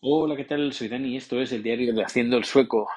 [0.00, 0.72] Hola, ¿qué tal?
[0.72, 2.88] Soy Dani y esto es el diario de Haciendo el Sueco.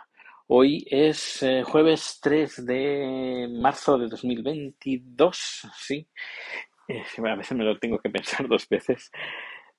[0.48, 6.08] Hoy es eh, jueves 3 de marzo de 2022, sí.
[6.88, 9.12] Eh, a veces me lo tengo que pensar dos veces,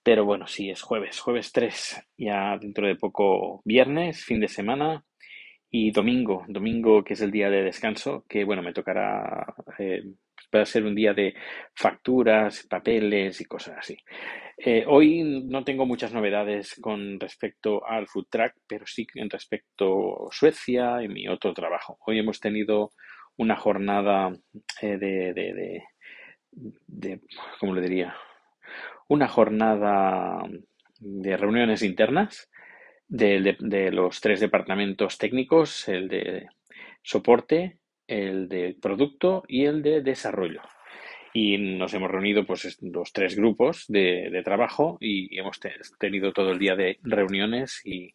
[0.03, 5.05] pero bueno, sí, es jueves, jueves 3, ya dentro de poco viernes, fin de semana
[5.71, 10.03] y domingo, domingo que es el día de descanso, que bueno, me tocará, eh,
[10.55, 11.35] va a ser un día de
[11.75, 13.97] facturas, papeles y cosas así.
[14.57, 20.29] Eh, hoy no tengo muchas novedades con respecto al food track, pero sí en respecto
[20.29, 21.99] a Suecia y mi otro trabajo.
[22.07, 22.93] Hoy hemos tenido
[23.37, 24.33] una jornada
[24.81, 25.83] eh, de, de, de,
[26.87, 27.21] de,
[27.59, 28.15] ¿cómo le diría?
[29.09, 30.39] Una jornada
[31.01, 32.51] de reuniones internas
[33.09, 36.47] de, de los tres departamentos técnicos, el de
[37.03, 37.79] soporte,
[38.13, 40.61] el de producto y el de desarrollo
[41.35, 46.33] y nos hemos reunido pues los tres grupos de, de trabajo y hemos te- tenido
[46.33, 48.15] todo el día de reuniones y,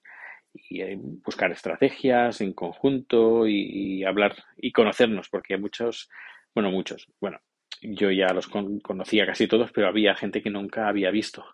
[1.24, 6.10] buscar estrategias en conjunto y, hablar y conocernos porque muchos,
[6.56, 7.40] bueno, muchos, bueno,
[7.82, 11.46] yo ya los con- conocía casi todos, pero había gente que nunca había visto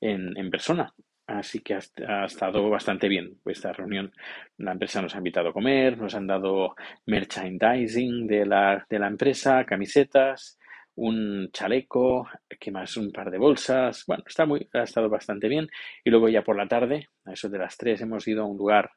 [0.00, 0.92] en, en persona.
[1.26, 4.12] Así que ha, estado bastante bien esta reunión.
[4.58, 6.74] La empresa nos ha invitado a comer, nos han dado
[7.06, 10.58] merchandising de la, de la empresa, camisetas,
[10.96, 12.96] un chaleco, ¿qué más?
[12.96, 14.04] Un par de bolsas.
[14.06, 15.68] Bueno, está muy, ha estado bastante bien.
[16.04, 18.58] Y luego ya por la tarde, a eso de las tres, hemos ido a un
[18.58, 18.90] lugar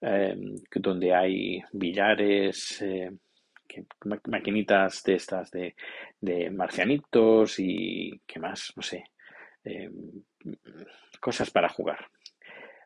[0.00, 0.36] eh,
[0.74, 3.10] donde hay billares, eh,
[3.66, 5.74] que- ma- maquinitas de estas de,
[6.20, 9.04] de marcianitos y qué más, no sé,
[9.64, 9.90] eh,
[11.20, 12.06] cosas para jugar.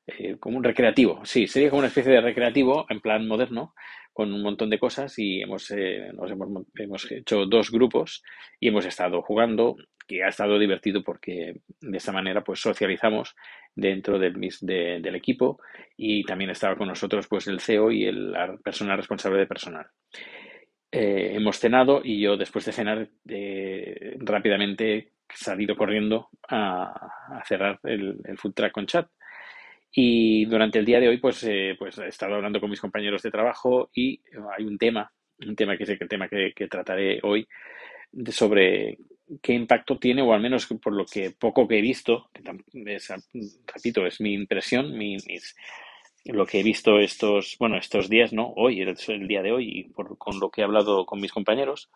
[0.06, 3.74] Eh, como un recreativo, sí, sería como una especie de recreativo en plan moderno,
[4.12, 8.22] con un montón de cosas y hemos, eh, nos hemos, hemos hecho dos grupos
[8.60, 13.34] y hemos estado jugando, que ha estado divertido porque de esta manera pues socializamos
[13.74, 15.58] dentro del, del equipo
[15.96, 19.86] y también estaba con nosotros pues el CEO y la persona responsable de personal.
[20.92, 23.10] Eh, hemos cenado y yo después de cenar
[24.20, 29.08] rápidamente salido corriendo a, a cerrar el, el food truck con chat.
[29.92, 33.22] Y durante el día de hoy, pues, eh, pues he estado hablando con mis compañeros
[33.22, 34.20] de trabajo y
[34.56, 37.46] hay un tema, un tema que es el tema que, que trataré hoy,
[38.12, 38.98] de- sobre
[39.42, 42.42] qué impacto tiene, o al menos por lo que poco que he visto, que
[42.94, 43.12] es,
[43.66, 45.56] repito, es mi impresión, mi, mis-
[46.26, 48.52] lo que he visto estos, bueno, estos días, ¿no?
[48.56, 51.32] Hoy, el, el día de hoy, y por- con lo que he hablado con mis
[51.32, 51.90] compañeros,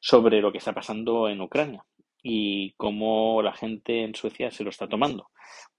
[0.00, 1.84] sobre lo que está pasando en Ucrania
[2.24, 5.30] y cómo la gente en Suecia se lo está tomando.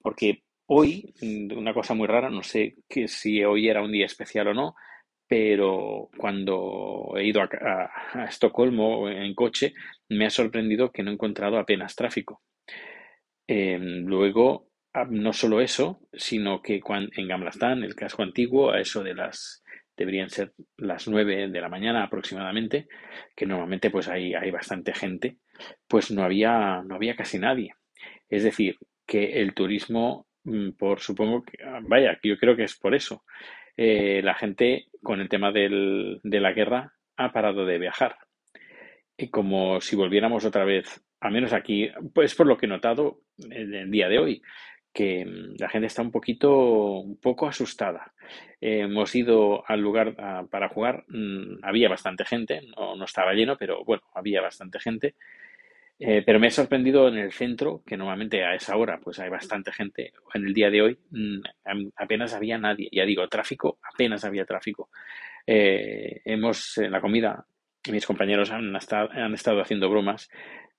[0.01, 4.07] Porque hoy, mm, una cosa muy rara, no sé que si hoy era un día
[4.07, 4.75] especial o no,
[5.27, 9.73] pero cuando he ido a, a- a Estocolmo en coche,
[10.09, 12.43] me ha sorprendido que no he encontrado apenas tráfico.
[13.47, 18.71] Eh, luego, ah, no solo eso, sino que cuan- en Gamla stan, el casco antiguo,
[18.71, 19.63] a eso de las,
[19.95, 22.87] deberían ser las 9 de la mañana aproximadamente,
[23.35, 25.37] que normalmente pues hay, hay bastante gente,
[25.87, 27.73] pues no había, no había casi nadie.
[28.29, 32.75] Es decir, que el turismo, mm, por supongo que, ah, vaya, yo creo que es
[32.77, 33.23] por eso.
[33.77, 38.17] Eh, la gente con el tema del- de la guerra ha parado de viajar.
[39.17, 43.21] Y como si volviéramos otra vez, al menos aquí, pues por lo que he notado
[43.49, 44.41] el día de hoy,
[44.95, 48.13] que mm, la gente está un poquito, un poco asustada.
[48.61, 53.83] Hemos ido al lugar ah, para jugar, mm, había bastante gente, no, estaba lleno, pero
[53.83, 55.15] bueno, había bastante gente.
[55.99, 59.29] Eh, pero me ha sorprendido en el centro, que normalmente a esa hora pues hay
[59.29, 60.13] bastante gente.
[60.33, 61.39] En el día de hoy mm,
[61.97, 62.89] apenas había nadie.
[62.91, 64.89] Ya digo, tráfico, apenas había tráfico.
[65.45, 67.45] Eh, hemos, en la comida,
[67.91, 70.29] mis compañeros han han estado haciendo bromas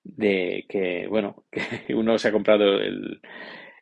[0.02, 1.44] de que, bueno,
[1.86, 3.20] que uno se ha comprado el,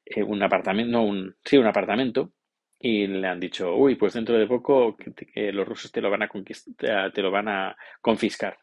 [0.05, 2.33] eh, un apartamento, no, un, sí, un apartamento,
[2.79, 6.23] y le han dicho, uy, pues dentro de poco que, los rusos te lo van
[6.23, 8.59] a conquistar, te lo van a confiscar,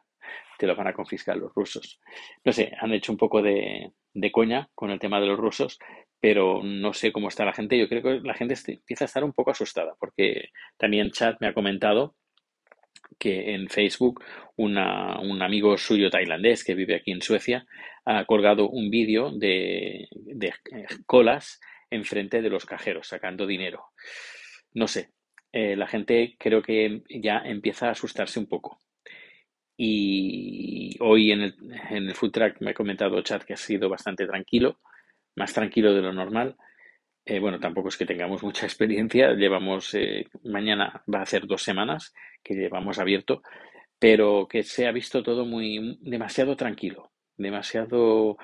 [0.58, 2.00] te lo van a confiscar los rusos.
[2.44, 5.80] No sé, han hecho un poco de, de coña con el tema de los rusos,
[6.20, 7.78] pero no sé cómo está la gente.
[7.80, 11.38] Yo creo que la gente este- empieza a estar un poco asustada, porque también Chat
[11.42, 12.16] me ha comentado
[13.20, 14.24] que en Facebook
[14.58, 17.66] una- un amigo suyo tailandés que vive aquí en Suecia
[18.06, 20.08] ha colgado un vídeo de,
[21.06, 21.60] colas
[21.90, 23.86] enfrente de los cajeros sacando dinero.
[24.74, 25.12] No sé,
[25.52, 28.80] eh, la gente creo que ya empieza a asustarse un poco.
[29.78, 31.56] Y hoy en el,
[31.90, 34.80] en el food truck me ha comentado Chat que ha sido bastante tranquilo,
[35.36, 36.56] más tranquilo de lo normal.
[37.26, 39.34] Eh, bueno, tampoco es que tengamos mucha experiencia.
[39.34, 42.14] Llevamos, eh, mañana va a hacer dos semanas
[42.44, 43.42] que llevamos abierto,
[44.00, 48.38] pero que se ha visto todo muy demasiado tranquilo, demasiado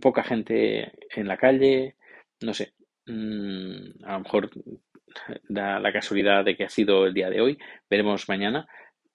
[0.00, 1.96] poca gente en la calle,
[2.42, 2.74] no sé.
[3.06, 4.50] mm, a lo mejor
[5.48, 7.58] da la casualidad de que ha sido el día de hoy,
[7.88, 8.66] veremos mañana,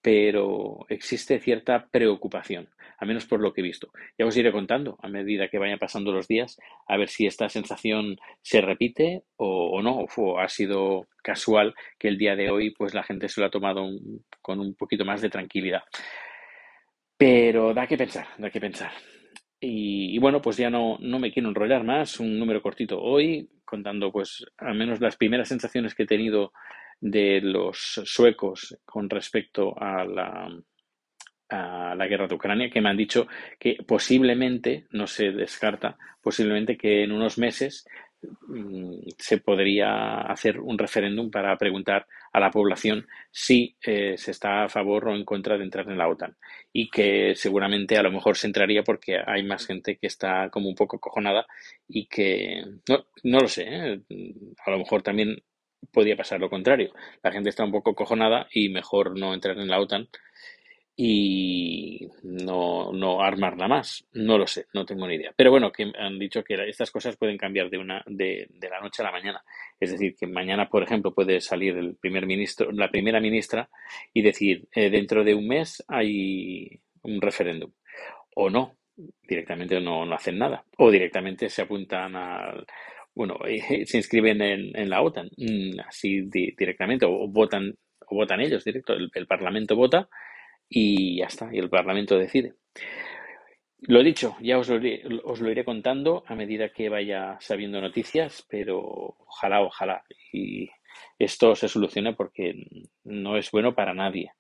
[0.02, 3.90] pero existe cierta preocupación, al menos por lo que he visto.
[4.18, 6.58] Ya os iré contando a medida que vayan pasando los días,
[6.88, 12.18] a ver si esta sensación se repite o, no, o ha sido casual que el
[12.18, 13.86] día de hoy pues la gente se lo ha tomado
[14.42, 15.82] con un poquito más de tranquilidad.
[17.18, 18.92] Pero da que pensar, da que pensar.
[19.60, 24.12] Y, bueno, pues ya no, no me quiero enrollar más, un número cortito hoy, contando
[24.12, 26.54] pues al menos las primeras sensaciones que he tenido
[27.00, 30.48] de los suecos con respecto a la,
[31.50, 33.28] a la guerra de Ucrania, que me han dicho
[33.60, 37.88] que posiblemente, no se descarta, posiblemente que en unos meses
[39.18, 44.70] se podría hacer un referéndum para preguntar a la población si eh, se está a
[44.70, 46.36] favor o en contra de entrar en la OTAN.
[46.74, 50.70] Y que seguramente a lo mejor se entraría porque hay más gente que está como
[50.70, 51.46] un poco cojonada
[51.88, 54.02] y que no, no lo sé, ¿eh?
[54.66, 55.38] a lo mejor también
[55.92, 56.94] podría pasar lo contrario.
[57.24, 60.08] La gente está un poco cojonada y mejor no entrar en la OTAN
[61.00, 64.04] y no, no armarla más.
[64.14, 65.32] No lo sé, no tengo ni idea.
[65.36, 68.82] Pero bueno, que han dicho que estas cosas pueden cambiar de una de, de, la
[68.82, 69.44] noche a la mañana.
[69.80, 73.70] Es decir, que mañana, por ejemplo, puede salir el primer ministro, la primera ministra
[74.12, 77.72] y decir eh, dentro de un mes hay un referéndum.
[78.34, 78.76] O no,
[79.22, 80.66] directamente no, no hacen nada.
[80.78, 82.66] O directamente se apuntan al
[83.14, 83.38] bueno,
[83.86, 87.76] se inscriben en, en la OTAN, mm, así directamente, o, votan,
[88.08, 90.08] o votan ellos directo, el Parlamento vota
[90.70, 92.54] y ya está, y el Parlamento decide.
[93.82, 97.80] Lo dicho, ya os lo, iré, os lo iré contando a medida que vaya sabiendo
[97.80, 100.04] noticias, pero ojalá, ojalá,
[100.34, 100.68] y
[101.20, 102.56] esto se solucione porque
[103.04, 104.32] no es bueno para nadie,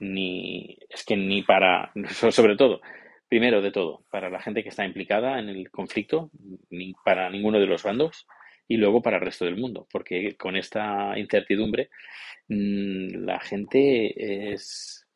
[0.00, 1.92] ni es que ni para,
[2.30, 2.80] sobre todo,
[3.28, 6.30] primero de todo, para la gente que está implicada en el conflicto,
[7.04, 8.26] para ninguno de los bandos,
[8.66, 11.90] y luego para el resto del mundo, porque con esta incertidumbre
[12.48, 15.08] mm, la gente es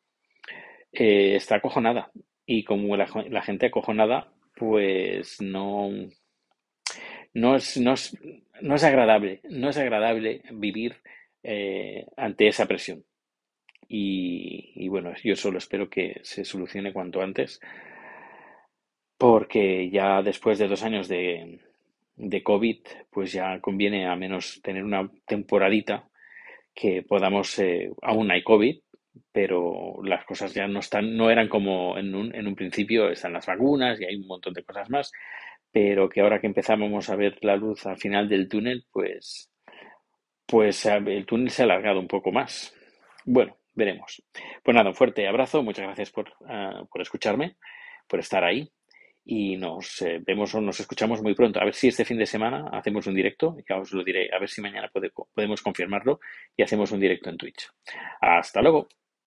[0.95, 2.11] eh, está acojonada.
[2.45, 3.07] Y como la,
[3.41, 5.89] gente acojonada, pues no,
[7.33, 8.17] no, es, no, es,
[8.61, 10.97] no es agradable, no es agradable vivir
[11.43, 13.03] eh, ante esa presión.
[13.87, 17.59] Y, y, bueno, yo solo espero que se solucione cuanto antes,
[19.17, 21.59] porque ya después de dos años de,
[22.15, 22.79] de COVID,
[23.11, 26.07] pues ya conviene a menos tener una temporadita
[26.73, 28.79] que podamos, eh, aún hay COVID,
[29.31, 33.33] pero las cosas ya no están, no eran como en un, en un principio, están
[33.33, 35.11] las vacunas y hay un montón de cosas más,
[35.71, 39.51] pero que ahora que empezamos a ver la luz al final del túnel, pues,
[40.45, 42.73] pues el túnel se ha alargado un poco más.
[43.25, 44.23] Bueno, veremos.
[44.63, 47.57] Pues nada, un fuerte abrazo, muchas gracias por, uh, por escucharme,
[48.07, 48.71] por estar ahí
[49.25, 51.59] y nos eh, vemos o nos escuchamos muy pronto.
[51.59, 54.39] A ver si este fin de semana hacemos un directo, ya os lo diré, a
[54.39, 54.91] ver si mañana
[55.33, 56.19] podemos confirmarlo
[56.55, 57.69] y hacemos un directo en Twitch.
[58.21, 58.87] Hasta luego.